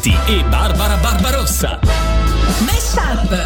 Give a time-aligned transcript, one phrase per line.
[0.00, 1.78] Giolitti e Barbara Barbarossa.
[2.64, 3.36] Meshup.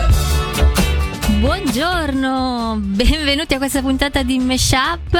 [1.40, 5.18] Buongiorno, benvenuti a questa puntata di Meshup.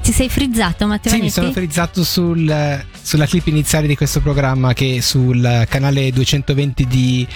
[0.00, 1.12] Ti sei frizzato Matteo?
[1.12, 6.86] Sì, mi sono frizzato sul- sulla clip iniziale di questo programma che sul canale 220
[6.86, 7.26] di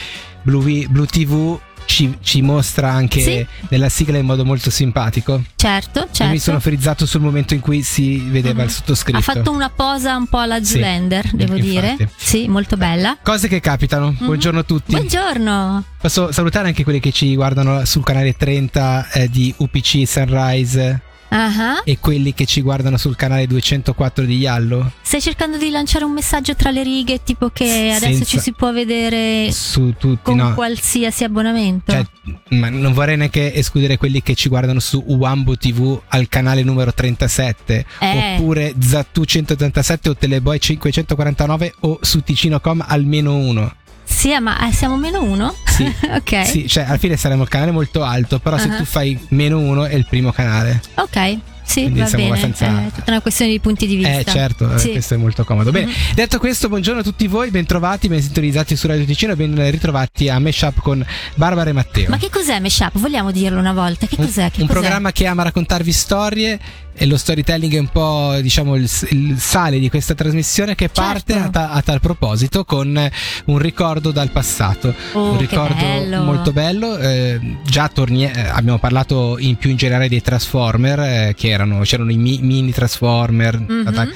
[0.42, 1.58] Blue, Blue TV
[1.88, 3.46] ci, ci mostra anche Sì.
[3.70, 5.42] nella sigla in modo molto simpatico.
[5.56, 6.32] Certo, E certo.
[6.32, 9.18] mi sono frizzato sul momento in cui si vedeva il sottoscritto.
[9.18, 11.60] Ha fatto una posa un po' alla Sì, Zoolander, devo infatti.
[11.96, 12.10] dire.
[12.16, 13.16] Sì, molto bella.
[13.22, 14.14] Cose che capitano.
[14.18, 14.92] Buongiorno a tutti.
[14.92, 15.84] Buongiorno.
[15.98, 21.00] Posso salutare anche quelli che ci guardano sul canale 30 eh, di UPC Sunrise
[21.30, 24.92] Ah, e quelli che ci guardano sul canale 204 di Yallo.
[25.02, 28.52] Stai cercando di lanciare un messaggio tra le righe, tipo che adesso Senza- ci si
[28.52, 30.54] può vedere Su tutti, con no.
[30.54, 31.92] qualsiasi abbonamento.
[31.92, 32.04] Cioè,
[32.50, 36.92] ma non vorrei neanche escludere quelli che ci guardano su Wambo TV al canale numero
[36.94, 38.34] 37 Eh.
[38.36, 43.74] oppure Zattu 187 o Teleboy 549 o su Ticino.com almeno uno.
[44.08, 45.54] Sì, ma eh, siamo meno uno?
[45.64, 45.84] Sì.
[46.10, 46.46] ok.
[46.46, 48.76] Sì, cioè alla fine saremo il canale molto alto, però se Ah.
[48.76, 50.80] tu fai meno uno è il primo canale.
[50.94, 51.38] Ok.
[51.68, 52.38] Sì, Quindi va siamo bene.
[52.40, 54.18] abbastanza- È tutta una questione di punti di vista.
[54.18, 54.90] Eh certo, eh, Sì.
[54.92, 55.70] questo è molto comodo.
[55.70, 55.92] Bene, Mhm.
[56.14, 60.30] detto questo, buongiorno a tutti voi, bentrovati, ben sintonizzati su Radio Ticino e ben ritrovati
[60.30, 62.08] a Meshup con Barbara e Matteo.
[62.08, 62.98] Ma che cos'è Meshup?
[62.98, 64.06] Vogliamo dirlo una volta?
[64.06, 64.50] Che cos'è?
[64.50, 64.80] Che un cos'è?
[64.80, 66.58] programma che ama raccontarvi storie
[66.98, 71.32] e lo storytelling è un po' diciamo il, il sale di questa trasmissione che parte
[71.34, 71.46] Certo.
[71.46, 73.10] a, ta- a tal proposito con eh,
[73.46, 76.22] un ricordo dal passato Oh, un ricordo bello.
[76.24, 81.34] molto bello eh, già torni- eh, abbiamo parlato in più in generale dei Transformer eh,
[81.36, 84.12] che erano c'erano i mi- mini Transformer Mhm.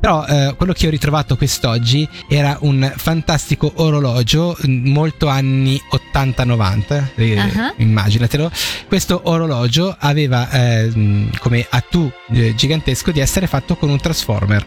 [0.00, 7.04] però eh, quello che ho ritrovato quest'oggi era un fantastico orologio mm, molto anni 80-90
[7.16, 7.72] eh, Ah.
[7.76, 8.50] immaginatelo
[8.88, 14.66] questo orologio aveva eh, mh, come attu eh, gigantesco di essere fatto con un transformer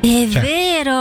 [0.00, 0.92] È Cioè, vero.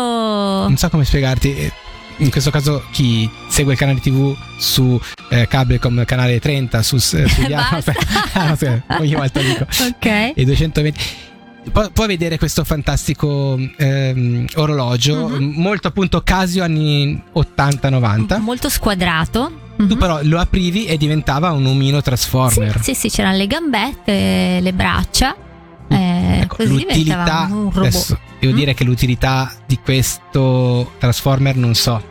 [0.68, 1.72] non so come spiegarti eh,
[2.18, 5.00] in questo caso chi segue il canale tv su
[5.30, 7.18] eh, Cablecom canale 30 su, su.
[8.34, 8.68] Ah, no, sì,
[9.00, 10.06] ogni volta dico Ok.
[10.36, 11.00] e 220
[11.72, 15.54] può, vedere questo fantastico ehm, orologio Mhm.
[15.62, 19.68] molto appunto Casio anni 80-90 Molto squadrato.
[19.78, 19.98] tu Mhm.
[19.98, 24.74] però lo aprivi e diventava un omino Sì, transformer sì, sì, c'erano le gambette, le
[24.74, 25.36] braccia.
[25.90, 27.78] Eh, Ecco, l'utilità un robot.
[27.78, 28.56] adesso devo Mm.
[28.56, 32.02] dire che l'utilità di questo transformer non so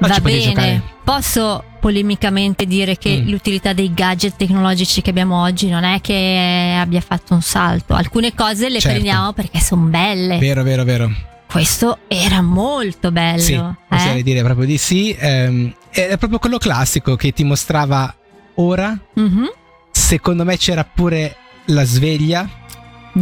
[0.00, 0.40] ma Va bene.
[0.40, 3.28] giocare Posso polemicamente dire che Mm.
[3.30, 7.94] l'utilità dei gadget tecnologici che abbiamo oggi non è che abbia fatto un salto.
[7.94, 8.88] Alcune cose le Certo.
[8.98, 10.38] prendiamo perché sono belle.
[10.38, 11.10] vero vero vero
[11.50, 13.38] Questo era molto bello.
[13.40, 13.74] Sì, eh?
[13.88, 15.16] oserei dire proprio di sì.
[15.18, 18.14] Ehm, è proprio quello classico che ti mostrava
[18.56, 18.94] ora.
[19.14, 19.50] Mhm.
[19.90, 22.46] Secondo me c'era pure la sveglia.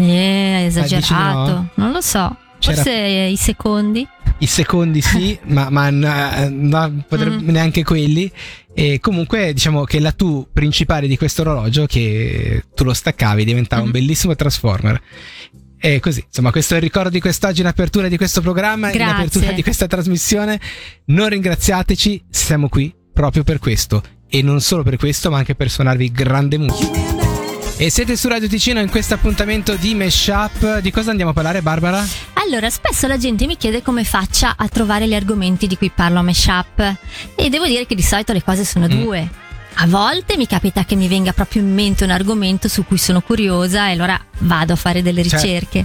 [0.01, 1.53] Eh, esagerato.
[1.53, 1.69] no?
[1.75, 2.37] Non lo so.
[2.59, 2.91] C'era- Forse
[3.31, 4.07] i secondi.
[4.39, 7.49] I secondi sì, ma, ma n- no, potrebbe- Mm.
[7.51, 8.31] neanche quelli.
[8.75, 13.81] E comunque diciamo che la tu principale di questo orologio, che tu lo staccavi, diventava
[13.83, 13.93] un Mhm.
[13.95, 15.01] bellissimo transformer.
[15.79, 18.97] E così, insomma, questo è il ricordo di quest'oggi in apertura di questo programma, in
[18.97, 19.15] Grazie.
[19.15, 20.59] apertura di questa trasmissione.
[21.07, 24.03] Non ringraziateci, siamo qui proprio per questo.
[24.29, 27.16] E non solo per questo, ma anche per suonarvi grande musica.
[27.79, 30.79] E siete su Radio Ticino in questo appuntamento di Meshup.
[30.79, 32.03] Di cosa andiamo a parlare, Barbara?
[32.35, 36.19] Allora, spesso la gente mi chiede come faccia a trovare gli argomenti di cui parlo
[36.19, 36.95] a Meshup.
[37.35, 39.03] E devo dire che di solito le cose sono Mm.
[39.03, 39.31] due.
[39.79, 43.21] A volte mi capita che mi venga proprio in mente un argomento su cui sono
[43.21, 45.45] curiosa e allora vado a fare delle Certo.
[45.45, 45.85] ricerche.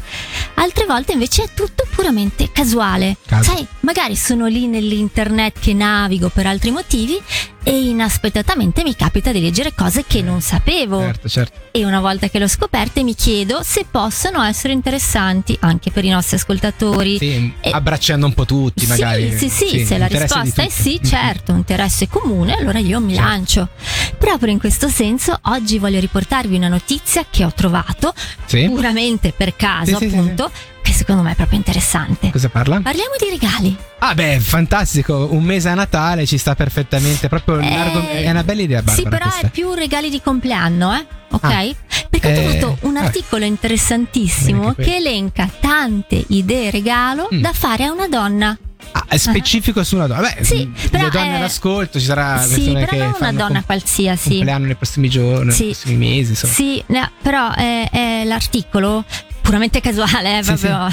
[0.54, 3.18] Altre volte invece è tutto puramente casuale.
[3.26, 3.52] Caso.
[3.52, 7.22] Sai, magari sono lì nell'internet che navigo per altri motivi
[7.64, 11.00] e inaspettatamente mi capita di leggere cose che non sapevo.
[11.00, 11.60] Certo, certo.
[11.72, 16.10] E una volta che l'ho scoperte mi chiedo se possono essere interessanti anche per i
[16.10, 17.18] nostri ascoltatori.
[17.18, 19.38] Sì, E- abbracciando un po' tutti, magari.
[19.38, 23.14] Sì, sì, sì, se la risposta è sì, certo, un interesse comune, allora io mi
[23.14, 23.28] Certo.
[23.30, 23.70] lancio.
[24.18, 28.14] Proprio in questo senso, oggi voglio riportarvi una notizia che ho trovato
[28.46, 28.66] Sì?
[28.70, 30.52] puramente per caso, Sì, sì, sì, appunto,
[30.82, 32.30] che secondo me è proprio interessante.
[32.32, 32.80] Cosa parla?
[32.82, 33.76] Parliamo di regali.
[34.00, 35.28] Ah, beh, fantastico.
[35.32, 37.28] Un mese a Natale ci sta perfettamente.
[37.28, 38.96] Proprio Eh, argom- è una bella idea, Barbara.
[39.04, 39.48] Sì, però questa.
[39.48, 41.06] è più regali di compleanno, eh?
[41.32, 41.44] Ok?
[41.44, 41.66] Ah.
[42.10, 43.06] Perché ho Eh, trovato un vabbè.
[43.06, 47.42] articolo interessantissimo che elenca tante idee regalo Mm.
[47.42, 48.58] da fare a una donna.
[48.94, 50.22] Ah, è specifico su una donna.
[50.34, 53.54] Beh, Sì, però le donne è- all'ascolto, ci sarà sì, però che non una donna
[53.54, 54.30] com- qualsiasi.
[54.30, 55.64] compleanno nei prossimi giorni, Sì.
[55.64, 56.54] nei prossimi mesi, insomma.
[56.54, 59.06] Sì, no, però è, è l'articolo
[59.52, 60.88] puramente casuale, eh, Sì, proprio.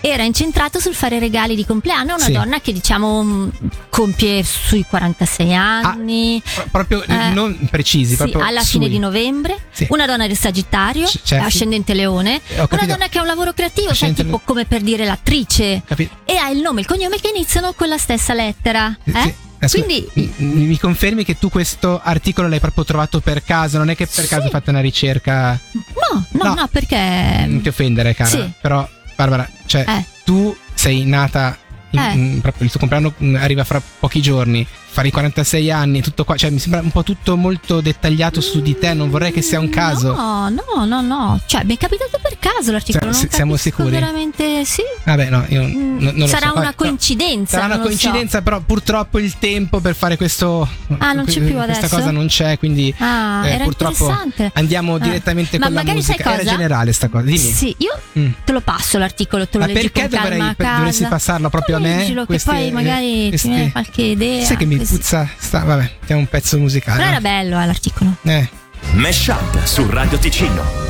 [0.00, 2.32] Era incentrato sul fare regali di compleanno a una Sì.
[2.32, 3.50] donna che diciamo mh,
[3.90, 6.42] compie sui 46 anni.
[6.54, 8.78] Pro- proprio eh, Eh, non precisi, Sì, proprio alla sui.
[8.78, 9.86] fine di novembre, Sì.
[9.90, 11.46] una donna del Sagittario, C- certo.
[11.46, 15.04] ascendente Leone, Ho una donna che ha un lavoro creativo, Ascendente tipo come per dire
[15.04, 16.16] l'attrice, Capito?
[16.24, 18.96] e ha il nome e il cognome che iniziano con la stessa lettera.
[19.04, 19.10] Sì.
[19.10, 19.34] Eh?
[19.60, 23.90] Adesso Quindi mi, mi confermi che tu questo articolo l'hai proprio trovato per caso, non
[23.90, 24.30] è che per Sì.
[24.30, 26.54] caso hai fatto una ricerca no, no, No.
[26.54, 28.30] no, perché non ti offendere, cara.
[28.30, 28.50] Sì.
[28.60, 30.04] Però Barbara, cioè Eh.
[30.24, 31.56] tu sei nata
[31.90, 32.12] in- Eh.
[32.14, 34.64] in- proprio il tuo compleanno mm, arriva fra pochi giorni,
[34.98, 38.60] fare i 46 anni, tutto qua, cioè mi sembra un po' tutto molto dettagliato su
[38.60, 40.12] di te, non vorrei che sia un caso.
[40.12, 41.40] No, no, no, no.
[41.46, 43.12] Cioè, mi è capitato per caso l'articolo.
[43.12, 43.90] Cioè, non siamo sicuri?
[43.90, 44.82] Veramente sì.
[45.04, 46.58] Vabbè, no, io Mm, n- non lo sarà so.
[46.58, 47.58] una coincidenza.
[47.58, 47.98] Sarà una non lo so.
[48.00, 50.68] coincidenza, però purtroppo il tempo per fare questo.
[50.98, 51.96] Ah, non c'è più Questa adesso?
[51.96, 54.50] cosa non c'è, quindi Ah, eh, era purtroppo interessante.
[54.54, 54.98] andiamo Ah.
[54.98, 56.32] direttamente Ma con la magari sai musica.
[56.32, 56.50] Era cosa?
[56.56, 57.24] generale sta cosa.
[57.24, 57.38] Dimmi.
[57.38, 58.30] Sì, io Mm.
[58.44, 61.96] te lo passo l'articolo, te lo Ma leggi perché dovrei- dovresti passarlo proprio a me?
[61.98, 64.44] Leggilo, Questi- che poi magari ti viene qualche idea.
[64.44, 64.86] Sai che mi.
[64.88, 65.28] Puzza.
[65.36, 66.98] Sta, vabbè, mettiamo un pezzo musicale.
[66.98, 68.16] Però era bello eh, l'articolo.
[68.22, 68.48] Eh.
[68.92, 70.87] Mesh Up su Radio Ticino.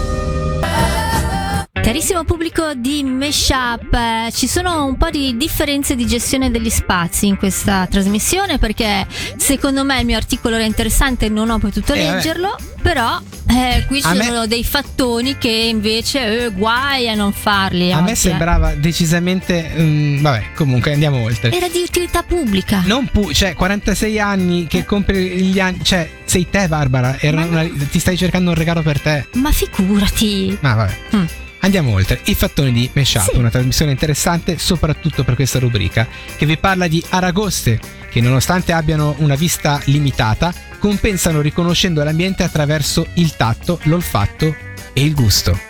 [1.88, 7.26] Carissimo pubblico di Meshup, eh, ci sono un po' di differenze di gestione degli spazi
[7.28, 9.06] in questa trasmissione perché
[9.38, 12.14] secondo me il mio articolo era interessante e non ho potuto Eh, vabbè.
[12.16, 13.18] leggerlo, però
[13.48, 17.90] eh, qui ci A me- sono dei fattoni che invece eh, guai a non farli.
[17.90, 18.16] A oggi, me eh.
[18.16, 19.70] sembrava decisamente.
[19.74, 21.50] mm, vabbè, comunque andiamo oltre.
[21.52, 22.82] Era di utilità pubblica.
[22.84, 25.78] Non pu- cioè, 46 anni che compri gli anni.
[25.82, 27.16] Cioè, sei te, Barbara.
[27.22, 29.26] Una- ti stai cercando un regalo per te.
[29.36, 30.54] Ma figurati.
[30.60, 30.96] Ma vabbè.
[31.16, 31.24] Mm.
[31.68, 32.18] Andiamo oltre.
[32.24, 33.36] I fattoni di Meshup, Sì.
[33.36, 37.78] una trasmissione interessante soprattutto per questa rubrica, che vi parla di aragoste,
[38.10, 44.56] che nonostante abbiano una vista limitata, compensano riconoscendo l'ambiente attraverso il tatto, l'olfatto
[44.94, 45.60] e il gusto.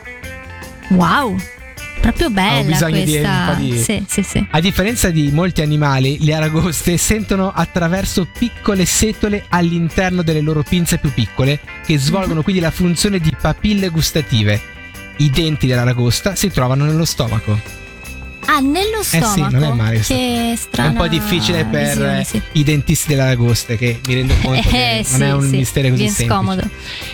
[0.90, 1.36] Wow,
[2.00, 3.52] proprio bella bisogno di questa.
[3.56, 4.46] po' di- Sì, sì, sì.
[4.52, 10.98] A differenza di molti animali, le aragoste sentono attraverso piccole setole all'interno delle loro pinze
[10.98, 14.76] più piccole, che svolgono quindi la funzione di papille gustative.
[15.18, 17.58] I denti dell'aragosta si trovano nello stomaco.
[18.50, 19.50] Ah, nello sì, stomaco.
[19.56, 20.00] non è male.
[20.00, 22.42] Che È strana un po' difficile per visione, eh, sì.
[22.52, 25.88] i dentisti dell'aragoste, che mi rendo conto che Eh, non sì, è un sì, mistero
[25.90, 26.30] così semplice.
[26.30, 26.62] scomodo.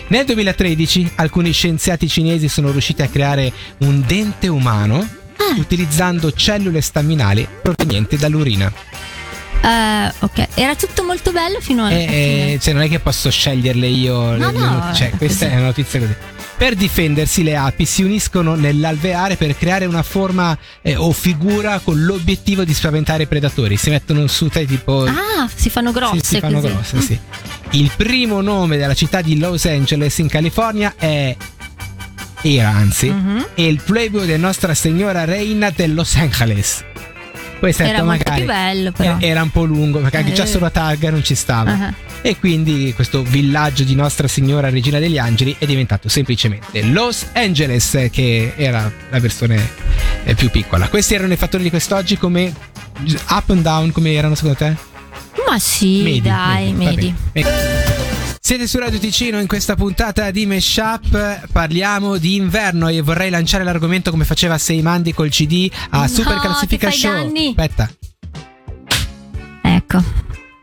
[0.07, 5.59] Nel 2013 alcuni scienziati cinesi sono riusciti a creare un dente umano Ah.
[5.59, 8.71] utilizzando cellule staminali provenienti dall'urina.
[9.61, 11.91] Eh, ok, era tutto molto bello fino a.
[11.91, 14.37] E, e, cioè, non è che posso sceglierle io.
[14.37, 15.55] No, le no, cioè, è questa così.
[15.55, 16.15] è una notizia così.
[16.57, 22.05] Per difendersi, le api si uniscono nell'alveare per creare una forma eh, o figura con
[22.05, 23.75] l'obiettivo di spaventare i predatori.
[23.75, 25.03] Si mettono su te tipo.
[25.03, 26.73] Ah, si fanno grosse Sì, si fanno così.
[26.73, 27.19] grosse, sì.
[27.71, 31.35] Il primo nome della città di Los Angeles in California è.
[32.41, 33.09] Era anzi.
[33.09, 33.47] Mhm.
[33.53, 36.83] È il pueblo di Nostra Signora Reina de Los Angeles.
[37.65, 39.17] Poi Era certo, molto magari più bello, però.
[39.19, 40.47] eh, era un po' lungo perché anche già Eh.
[40.47, 41.71] solo a targa non ci stava.
[41.71, 41.93] Ah.
[42.21, 48.07] E quindi questo villaggio di Nostra Signora Regina degli Angeli è diventato semplicemente Los Angeles,
[48.11, 49.67] che era la versione
[50.23, 50.87] eh, più piccola.
[50.89, 52.53] Questi erano i fattori di quest'oggi come
[53.29, 54.75] up and down, come erano secondo te?
[55.47, 57.13] Ma sì, dai, va medi.
[57.33, 58.04] Medi.
[58.45, 63.63] Siete su Radio Ticino in questa puntata di Meshup parliamo di inverno e vorrei lanciare
[63.63, 67.11] l'argomento come faceva Seimandi col CD a No, Super Classifica Show.
[67.11, 67.47] danni.
[67.47, 67.89] Aspetta,
[69.63, 70.03] Ecco.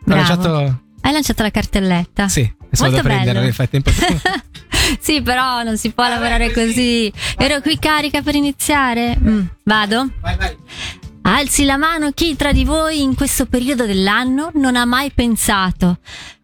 [0.05, 2.29] lanciato Hai lanciato la cartelletta.
[2.29, 3.91] Sì, sono Molto da prendere nel frattempo.
[5.01, 7.13] sì, però non si può lavorare così.
[7.37, 9.19] Ero qui carica per iniziare.
[9.21, 10.09] Mm, vado?
[10.21, 10.57] vai, vai.
[11.23, 15.99] Alzi la mano chi tra di voi in questo periodo dell'anno non ha mai pensato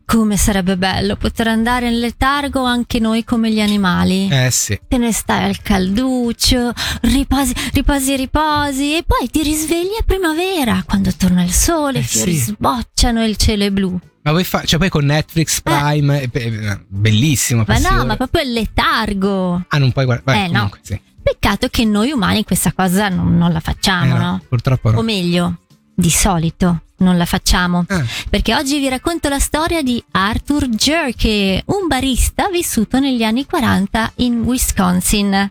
[0.09, 4.27] come sarebbe bello poter andare in letargo anche noi come gli animali.
[4.31, 4.81] Eh sì.
[4.89, 6.73] Te ne stai al calduccio,
[7.03, 12.05] riposi, riposi, riposi e poi ti risvegli a primavera quando torna il sole, Eh i
[12.05, 12.45] fiori sì.
[12.53, 14.01] sbocciano e il cielo è blu.
[14.23, 17.65] Ma vuoi fare, cioè poi con Netflix Prime, eh, beh, bellissimo.
[17.67, 19.63] Ma no, ma proprio il letargo.
[19.69, 20.47] Ah, non puoi guardare.
[20.47, 20.71] Eh, no.
[20.81, 20.99] Sì.
[21.23, 24.43] Peccato che noi umani questa cosa non, non la facciamo, Eh, no, no?
[24.49, 25.01] Purtroppo no.
[25.01, 25.59] O meglio,
[25.95, 27.85] di solito non la facciamo.
[27.89, 33.45] Ah, Perché oggi vi racconto la storia di Arthur Jerke, un barista vissuto negli anni
[33.47, 35.51] 40 in Wisconsin.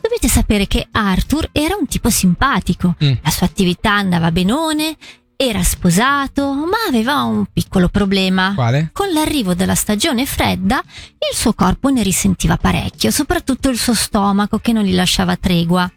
[0.00, 3.12] Dovete sapere che Arthur era un tipo simpatico, Mm.
[3.22, 4.96] la sua attività andava benone,
[5.38, 8.52] era sposato, ma aveva un piccolo problema.
[8.54, 8.88] quale?
[8.92, 14.58] Con l'arrivo della stagione fredda, il suo corpo ne risentiva parecchio, soprattutto il suo stomaco
[14.60, 15.90] che non gli lasciava tregua.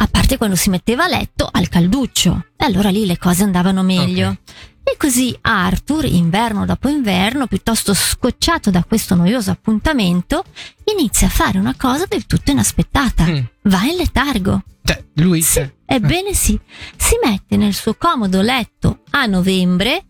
[0.00, 3.82] A parte quando si metteva a letto al calduccio, e allora lì le cose andavano
[3.82, 4.36] meglio.
[4.84, 10.44] E così Arthur, inverno dopo inverno, piuttosto scocciato da questo noioso appuntamento,
[10.96, 13.24] inizia a fare una cosa del tutto inaspettata.
[13.26, 13.38] Mm.
[13.64, 14.62] Va in letargo.
[14.84, 15.42] Cioè, lui.
[15.42, 16.58] Sì, eh, ebbene sì.
[16.96, 20.04] Si mette nel suo comodo letto a novembre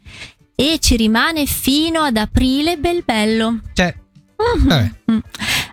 [0.55, 3.61] e ci rimane fino ad aprile bel bello.
[3.73, 3.93] cioè,
[4.37, 4.69] Mhm.
[4.69, 4.93] vabbè.
[5.11, 5.19] Mm.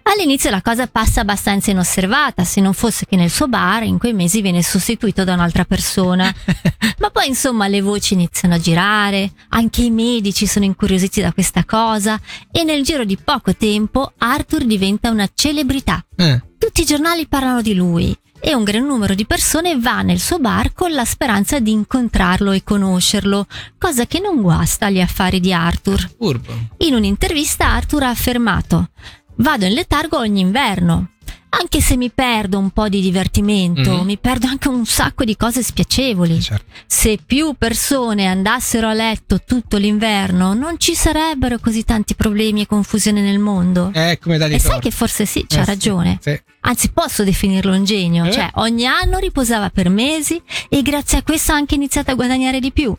[0.07, 4.13] All'inizio la cosa passa abbastanza inosservata, se non fosse che nel suo bar in quei
[4.13, 6.31] mesi viene sostituito da un'altra persona.
[6.99, 11.65] Ma poi insomma le voci iniziano a girare, anche i medici sono incuriositi da questa
[11.65, 12.19] cosa
[12.51, 16.05] e nel giro di poco tempo Arthur diventa una celebrità.
[16.15, 20.19] Eh, Tutti i giornali parlano di lui e un gran numero di persone va nel
[20.19, 23.47] suo bar con la speranza di incontrarlo e conoscerlo,
[23.79, 26.11] cosa che non guasta agli affari di Arthur.
[26.19, 26.53] Urbo.
[26.77, 28.89] In un'intervista Arthur ha affermato
[29.37, 31.09] Vado in letargo ogni inverno.
[31.57, 34.05] Anche se mi perdo un po' di divertimento, Mhm.
[34.05, 36.41] mi perdo anche un sacco di cose spiacevoli.
[36.41, 36.65] Certo.
[36.85, 42.65] Se più persone andassero a letto tutto l'inverno, non ci sarebbero così tanti problemi e
[42.67, 43.89] confusione nel mondo.
[43.93, 46.19] Eh, come da e sai che forse sì, c'ha Eh, sì, ragione.
[46.21, 46.37] sì.
[46.61, 48.25] Anzi, posso definirlo un genio.
[48.25, 48.31] Eh?
[48.33, 52.59] Cioè, ogni anno riposava per mesi e grazie a questo ha anche iniziato a guadagnare
[52.59, 52.93] di più.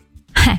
[0.48, 0.58] Eh.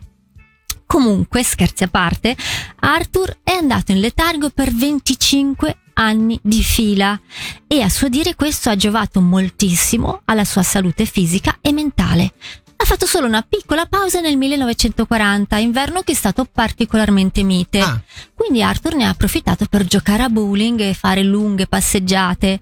[0.98, 2.36] Comunque, scherzi a parte,
[2.80, 7.22] Arthur è andato in letargo per 25 anni di fila
[7.68, 12.34] e a suo dire questo ha giovato moltissimo alla sua salute fisica e mentale.
[12.78, 17.80] Ha fatto solo una piccola pausa nel 1940, inverno che è stato particolarmente mite.
[17.80, 18.02] Ah.
[18.34, 22.60] Quindi Arthur ne ha approfittato per giocare a bowling e fare lunghe passeggiate.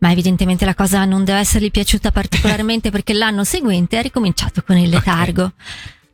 [0.00, 4.76] Ma evidentemente la cosa non deve essergli piaciuta particolarmente perché l'anno seguente ha ricominciato con
[4.76, 5.52] il letargo.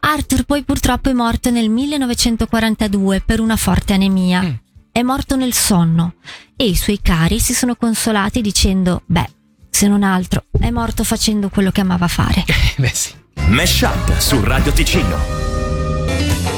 [0.07, 4.43] Arthur poi purtroppo è morto nel 1942 per una forte anemia.
[4.43, 4.53] Mm.
[4.93, 6.17] È morto nel sonno
[6.57, 9.31] e i suoi cari si sono consolati dicendo, beh,
[9.71, 12.45] se non altro, è morto facendo quello che amava fare.
[12.77, 13.13] Beh, sì.
[13.49, 16.54] Mesh Up su Radio Ticino.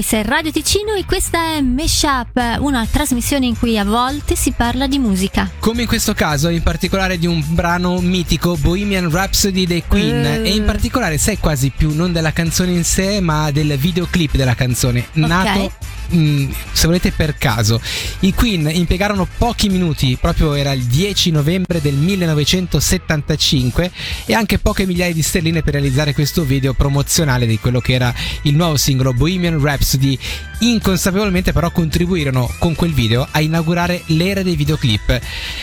[0.00, 4.34] Questa è Radio Ticino e questa è Mesh Up, una trasmissione in cui a volte
[4.34, 5.50] si parla di musica.
[5.58, 10.24] Come in questo caso, in particolare di un brano mitico, Bohemian Rhapsody dei Queen.
[10.24, 10.48] Eh.
[10.48, 14.54] E in particolare, sai quasi più non della canzone in sé, ma del videoclip della
[14.54, 15.06] canzone.
[15.12, 15.70] Nato,
[16.10, 17.80] mh, se volete, per caso.
[18.20, 23.90] I Queen impiegarono pochi minuti, proprio era il 10 novembre del 1975,
[24.26, 28.12] e anche poche migliaia di sterline per realizzare questo video promozionale di quello che era
[28.42, 30.18] il nuovo singolo Bohemian Rhapsody.
[30.60, 35.20] Inconsapevolmente, però, contribuirono con quel video a inaugurare l'era dei videoclip.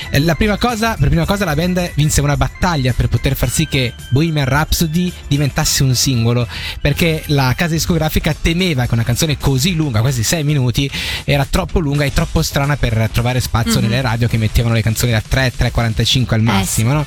[0.10, 3.50] Eh, La prima cosa, per prima cosa, la band vinse una battaglia per poter far
[3.52, 6.48] sì che Bohemian Rhapsody diventasse un singolo,
[6.82, 10.90] perché la casa discografica temeva che una canzone così lunga, quasi 6 minuti,
[11.24, 13.82] era troppo lunga e troppo strana per trovare spazio Mhm.
[13.88, 17.06] nelle radio che mettevano le canzoni da 3, 3,45 al massimo, no?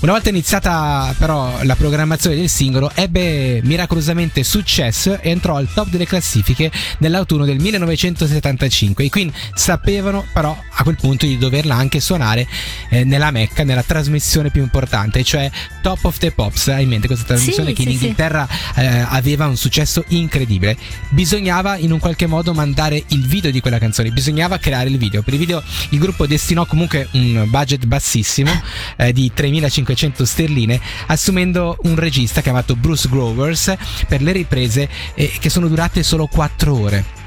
[0.00, 5.88] Una volta iniziata però la programmazione del singolo, ebbe miracolosamente successo e entrò al top
[5.88, 9.02] delle classifiche nell'autunno del 1975.
[9.04, 12.46] I Queen sapevano però a quel punto di doverla anche suonare
[12.90, 15.50] eh, nella Mecca, nella trasmissione più importante, cioè
[15.82, 16.68] Top of the Pops.
[16.68, 18.00] Hai in mente questa trasmissione Sì, che in sì, sì.
[18.04, 18.46] Inghilterra
[18.76, 20.76] eh, aveva un successo incredibile.
[21.08, 25.22] Bisognava in un qualche modo mandare il video di quella canzone, bisognava creare il video.
[25.22, 28.50] Per il video il gruppo destinò comunque un budget bassissimo
[28.96, 33.76] eh, di 3500 sterline, assumendo un regista chiamato Bruce Grovers
[34.08, 37.17] per le riprese eh, che sono durate solo 4 ore.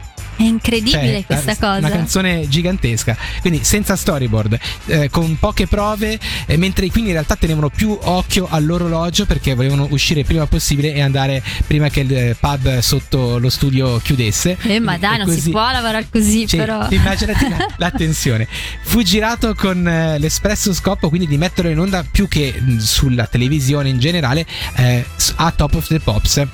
[0.42, 1.78] È incredibile Cioè, questa cosa.
[1.78, 7.14] Una canzone gigantesca, quindi senza storyboard, eh, con poche prove, eh, mentre i Queen in
[7.14, 12.16] realtà tenevano più occhio all'orologio perché volevano uscire prima possibile e andare prima che il
[12.16, 14.58] eh, pub sotto lo studio chiudesse.
[14.64, 16.88] Eh, ma dai, non così- si può lavorare così, Cioè, però.
[16.90, 18.48] Immaginati la, la tensione.
[18.84, 23.26] Fu girato con eh, l'espresso scopo quindi di metterlo in onda più che mh, sulla
[23.28, 24.46] televisione in generale
[24.76, 25.06] eh,
[25.36, 26.48] a Top of the Pops.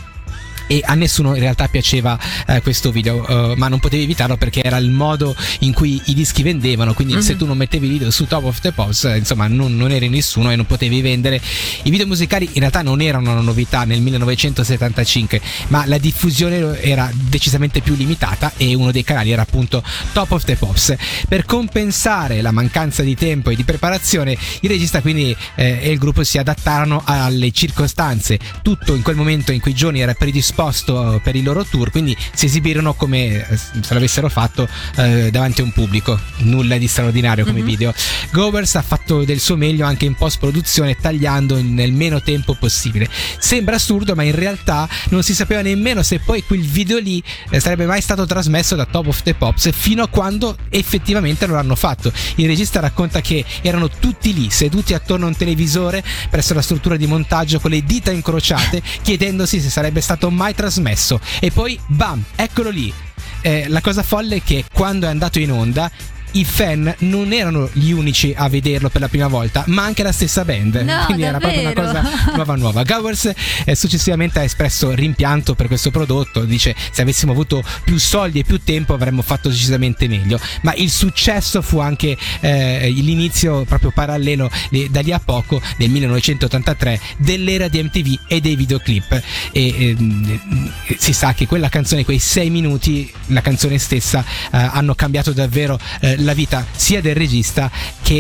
[0.67, 4.62] E a nessuno in realtà piaceva eh, questo video, eh, ma non potevi evitarlo perché
[4.63, 6.93] era il modo in cui i dischi vendevano.
[6.93, 7.21] Quindi, Mhm.
[7.21, 10.09] se tu non mettevi video su Top of the Pops, eh, insomma, non, non eri
[10.09, 11.39] nessuno e non potevi vendere.
[11.83, 17.09] I video musicali in realtà non erano una novità nel 1975, ma la diffusione era
[17.13, 19.81] decisamente più limitata e uno dei canali era appunto
[20.12, 20.95] Top of the Pops.
[21.29, 25.97] Per compensare la mancanza di tempo e di preparazione, il regista quindi eh, e il
[25.97, 28.38] gruppo si adattarono alle circostanze.
[28.62, 32.16] Tutto in quel momento in cui Johnny era predisposto eh, per il loro tour, quindi
[32.34, 36.20] si esibirono come eh, se l'avessero fatto eh, davanti a un pubblico.
[36.38, 37.66] Nulla di straordinario come Mhm.
[37.66, 37.94] video.
[38.32, 43.08] Govers ha fatto del suo meglio anche in post produzione tagliando nel meno tempo possibile.
[43.40, 47.60] Sembra assurdo, ma in realtà non si sapeva nemmeno se poi quel video lì eh,
[47.60, 51.76] sarebbe mai stato trasmesso da Top of the Pops fino a quando effettivamente lo hanno
[51.76, 52.12] fatto.
[52.36, 56.96] Il regista racconta che erano tutti lì, seduti attorno a un televisore presso la struttura
[56.96, 61.20] di montaggio con le dita incrociate, chiedendosi se sarebbe stato mai mai trasmesso.
[61.39, 62.94] E poi, bam, eccolo lì.
[63.42, 65.92] Eh, la cosa folle è che quando è andato in onda
[66.31, 70.12] i fan non erano gli unici a vederlo per la prima volta, ma anche la
[70.12, 70.75] stessa band.
[70.75, 72.01] No, Quindi era proprio una davvero?
[72.03, 72.84] cosa nuova nuova.
[72.84, 73.31] Gowers
[73.65, 78.43] eh, successivamente ha espresso rimpianto per questo prodotto, dice se avessimo avuto più soldi e
[78.43, 84.50] più tempo avremmo fatto decisamente meglio, ma il successo fu anche eh, l'inizio proprio parallelo
[84.72, 90.72] eh, da lì a poco nel 1983 dell'era di MTV e dei videoclip e ehm,
[90.98, 95.79] si sa che quella canzone, quei sei minuti, la canzone stessa eh, hanno cambiato davvero
[96.01, 97.69] eh, la vita sia del regista
[98.01, 98.13] che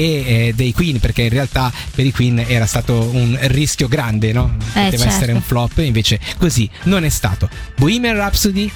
[0.47, 4.55] eh, dei Queen perché in realtà per i Queen era stato un rischio grande, no?
[4.57, 5.07] Poteva certo.
[5.07, 7.49] essere un flop, invece così non è stato.
[7.77, 8.71] Bohemian Rhapsody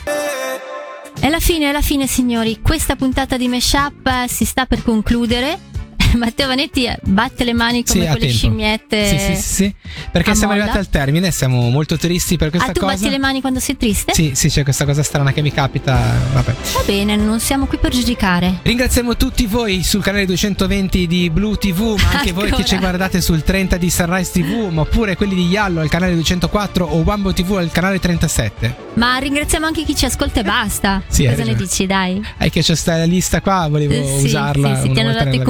[1.19, 2.59] È la fine, è la fine, signori.
[2.61, 5.70] Questa puntata di Meshup eh, si sta per concludere.
[6.17, 8.35] Matteo Vanetti eh, batte le mani come Sì, quelle attento.
[8.35, 9.05] scimmiette.
[9.07, 9.75] Sì, sì, sì, sì.
[10.11, 10.63] Perché siamo molla.
[10.65, 12.93] arrivati al termine, siamo molto tristi per questa ah, tu cosa.
[12.95, 14.13] batti le mani quando sei triste?
[14.13, 15.99] Sì, sì, c'è questa cosa strana che mi capita.
[16.33, 16.53] Vabbè.
[16.73, 18.59] Va bene, non siamo qui per giudicare.
[18.61, 23.21] Ringraziamo tutti voi sul canale 220 di Blue TV, ma anche voi che ci guardate
[23.21, 27.33] sul 30 di Sunrise TV, ma oppure quelli di Yallo al canale 204 o Wambo
[27.33, 28.89] TV al canale 37.
[28.93, 31.01] Ma ringraziamo anche chi ci ascolta e basta.
[31.07, 32.21] Sì, Cosa ne dici, dai?
[32.37, 34.75] È che c'è sta lista qua, volevo Eh, sì, usarla.
[34.75, 35.43] sì, sì, ti hanno dato i nella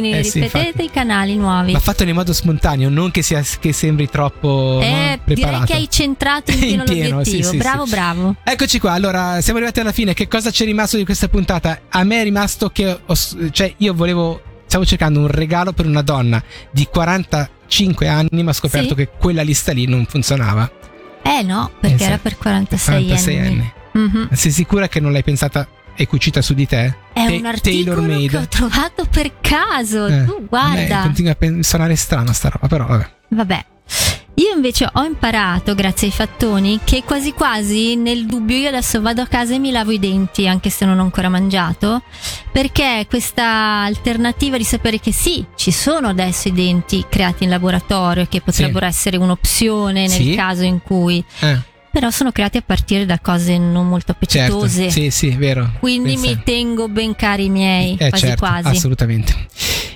[0.00, 0.12] compitini.
[0.18, 0.84] Eh, sì, Ripetete infatti.
[0.84, 1.72] i canali nuovi.
[1.72, 5.74] Va fatto in modo spontaneo, non che, sia, che sembri troppo eh, no, direi che
[5.74, 7.50] hai centrato in In pieno, pieno, l'obiettivo.
[7.50, 7.90] sì, bravo, sì.
[7.90, 8.34] bravo.
[8.44, 10.14] Eccoci qua, allora siamo arrivati alla fine.
[10.14, 11.80] Che cosa ci è rimasto di questa puntata?
[11.88, 13.16] A me è rimasto che ho-
[13.50, 16.40] cioè io volevo stavo cercando un regalo per una donna
[16.70, 20.70] di 45 anni, ma ho scoperto che quella lista lì non funzionava.
[21.22, 23.46] Eh no, perché Eh, era per 46, 46 anni.
[23.48, 23.72] anni.
[23.92, 24.28] Mhm.
[24.32, 25.66] Sei sicura che non l'hai pensata
[26.02, 26.84] e cucita su di te?
[27.12, 30.06] È Ta- un articolo che ho trovato per caso.
[30.06, 31.00] Eh, tu guarda.
[31.00, 33.10] a continua a pen- suonare strano sta roba, però vabbè.
[33.28, 33.64] Vabbè.
[34.34, 39.20] Io invece ho imparato, grazie ai fattoni, che quasi quasi nel dubbio io adesso vado
[39.20, 42.00] a casa e mi lavo i denti, anche se non ho ancora mangiato,
[42.50, 48.24] perché questa alternativa di sapere che sì, ci sono adesso i denti creati in laboratorio
[48.30, 50.34] che potrebbero essere un'opzione nel Sì.
[50.34, 51.58] caso in cui, Eh,
[51.90, 54.56] però sono creati a partire da cose non molto certo.
[54.56, 54.90] appetitose.
[54.90, 55.72] Sì, sì, vero.
[55.80, 58.68] Quindi Pensa- mi tengo ben cari i miei, Eh, quasi certo, quasi.
[58.68, 59.34] assolutamente.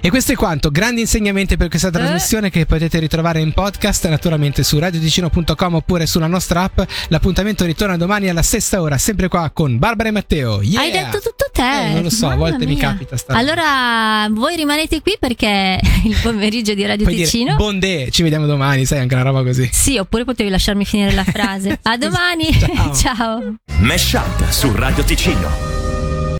[0.04, 0.70] E questo è quanto.
[0.70, 1.70] Grandi insegnamenti per Eh.
[1.70, 6.80] questa trasmissione che potete ritrovare in podcast, naturalmente su radioticino.com oppure sulla nostra app.
[7.08, 10.60] L'appuntamento ritorna domani alla stessa ora, sempre qua con Barbara e Matteo.
[10.60, 10.80] Yeah!
[10.82, 11.62] Hai detto tutto te.
[11.88, 12.82] Eh, non lo so, a Mamma volte mi mia.
[12.90, 17.56] capita sta- Allora, voi rimanete qui perché il pomeriggio di Radio Puoi dire Ticino.
[17.56, 19.66] Bondè, ci vediamo domani, sai, anche una roba così.
[19.72, 21.78] sì, oppure potevi lasciarmi finire la frase.
[21.82, 22.52] A domani.
[22.52, 22.92] Ciao.
[22.94, 23.54] Ciao.
[23.78, 25.83] Mesh Up su Radio Ticino.